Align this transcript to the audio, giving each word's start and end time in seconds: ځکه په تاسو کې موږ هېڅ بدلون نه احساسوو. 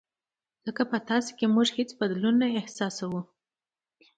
ځکه 0.65 0.83
په 0.91 0.97
تاسو 1.09 1.31
کې 1.37 1.45
موږ 1.55 1.67
هېڅ 1.77 1.89
بدلون 1.99 2.35
نه 2.41 2.47
احساسوو. 2.59 3.21